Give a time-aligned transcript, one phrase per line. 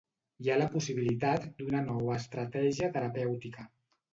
[0.43, 3.71] Hi ha la possibilitat d'una nova estratègia terapèutica.